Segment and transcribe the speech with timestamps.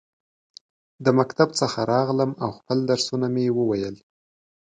[1.03, 3.95] د مکتب څخه راغلم، او خپل درسونه مې وویل.